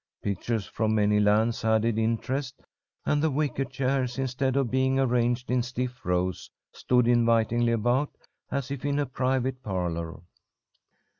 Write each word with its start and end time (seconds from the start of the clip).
Pictures 0.23 0.65
from 0.65 0.95
many 0.95 1.19
lands 1.19 1.63
added 1.63 1.99
interest, 1.99 2.59
and 3.05 3.21
the 3.21 3.29
wicker 3.29 3.63
chairs, 3.65 4.17
instead 4.17 4.55
of 4.55 4.71
being 4.71 4.97
arranged 4.99 5.51
in 5.51 5.61
stiff 5.61 6.03
rows, 6.03 6.49
stood 6.71 7.07
invitingly 7.07 7.73
about, 7.73 8.09
as 8.49 8.71
if 8.71 8.83
in 8.83 8.97
a 8.97 9.05
private 9.05 9.61
parlour. 9.61 10.23